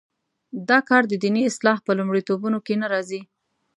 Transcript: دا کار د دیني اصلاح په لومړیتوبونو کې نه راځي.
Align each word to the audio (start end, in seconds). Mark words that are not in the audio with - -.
دا 0.69 0.79
کار 0.89 1.03
د 1.07 1.13
دیني 1.23 1.41
اصلاح 1.51 1.77
په 1.85 1.91
لومړیتوبونو 1.99 2.57
کې 2.65 2.73
نه 2.81 2.87
راځي. 2.93 3.21